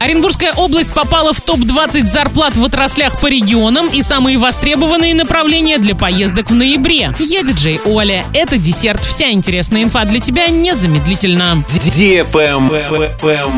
[0.00, 5.96] Оренбургская область попала в топ-20 зарплат в отраслях по регионам и самые востребованные направления для
[5.96, 7.12] поездок в ноябре.
[7.18, 8.24] Я диджей Оля.
[8.32, 9.04] Это десерт.
[9.04, 11.64] Вся интересная инфа для тебя незамедлительно.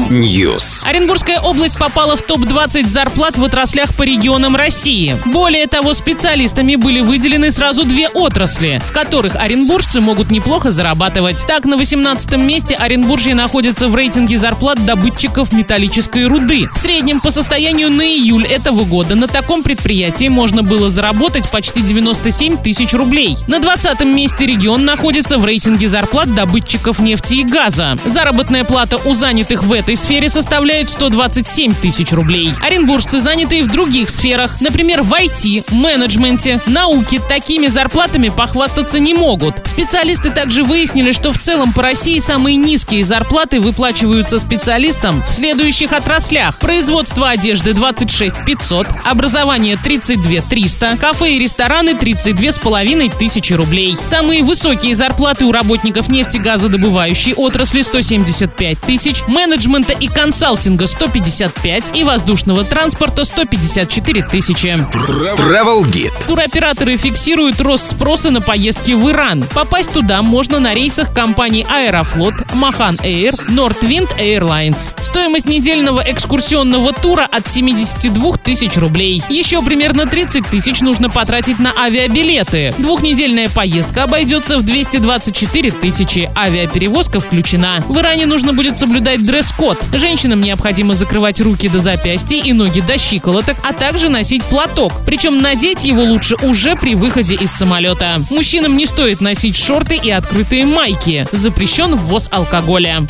[0.09, 0.89] News.
[0.89, 5.19] Оренбургская область попала в топ-20 зарплат в отраслях по регионам России.
[5.27, 11.45] Более того, специалистами были выделены сразу две отрасли, в которых оренбуржцы могут неплохо зарабатывать.
[11.47, 16.69] Так, на 18 месте Оренбуржье находится в рейтинге зарплат добытчиков металлической руды.
[16.73, 21.83] В среднем по состоянию на июль этого года на таком предприятии можно было заработать почти
[21.83, 23.37] 97 тысяч рублей.
[23.49, 27.99] На 20 месте регион находится в рейтинге зарплат добытчиков нефти и газа.
[28.05, 32.53] Заработная плата у занятых в этой сфере составляет 127 тысяч рублей.
[32.63, 39.57] Оренбуржцы, занятые в других сферах, например, в IT, менеджменте, науке, такими зарплатами похвастаться не могут.
[39.67, 45.93] Специалисты также выяснили, что в целом по России самые низкие зарплаты выплачиваются специалистам в следующих
[45.93, 46.59] отраслях отраслях.
[46.59, 53.97] Производство одежды 26 500, образование 32 300, кафе и рестораны 32 с половиной тысячи рублей.
[54.05, 62.65] Самые высокие зарплаты у работников нефтегазодобывающей отрасли 175 тысяч, менеджмента и консалтинга 155 и воздушного
[62.65, 64.67] транспорта 154 тысячи.
[64.67, 66.13] Travel Guide.
[66.27, 69.43] Туроператоры фиксируют рост спроса на поездки в Иран.
[69.55, 74.93] Попасть туда можно на рейсах компаний Аэрофлот, Махан Air, Nordwind Airlines.
[75.01, 79.23] Стоимость недельного экскурсионного тура от 72 тысяч рублей.
[79.29, 82.75] Еще примерно 30 тысяч нужно потратить на авиабилеты.
[82.79, 86.31] Двухнедельная поездка обойдется в 224 тысячи.
[86.37, 87.85] Авиаперевозка включена.
[87.89, 89.79] В Иране нужно будет соблюдать дресс-код.
[89.93, 94.93] Женщинам необходимо закрывать руки до запястья и ноги до щиколоток, а также носить платок.
[95.07, 98.21] Причем надеть его лучше уже при выходе из самолета.
[98.31, 101.27] Мужчинам не стоит носить шорты и открытые майки.
[101.33, 103.07] Запрещен ввоз алкоголя.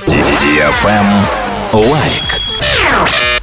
[1.73, 2.39] Лайк.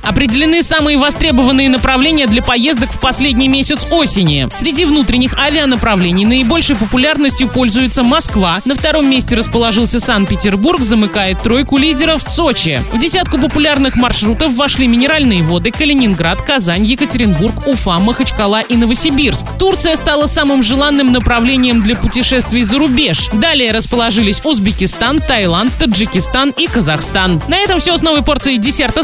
[0.08, 4.48] Определены самые востребованные направления для поездок в последний месяц осени.
[4.56, 8.62] Среди внутренних авианаправлений наибольшей популярностью пользуется Москва.
[8.64, 12.82] На втором месте расположился Санкт-Петербург, замыкает тройку лидеров Сочи.
[12.94, 19.46] В десятку популярных маршрутов вошли Минеральные воды, Калининград, Казань, Екатеринбург, Уфа, Махачкала и Новосибирск.
[19.60, 23.28] Турция стала самым желанным направлением для путешествий за рубеж.
[23.34, 27.42] Далее расположились Узбекистан, Таиланд, Таджикистан и Казахстан.
[27.50, 29.04] На этом все с новой порцией десерта